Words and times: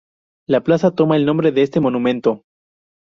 La 0.49 0.61
plaza 0.63 0.89
toma 0.95 1.15
el 1.15 1.27
nombre 1.27 1.51
de 1.51 1.61
este 1.61 1.79
monumento. 1.79 2.41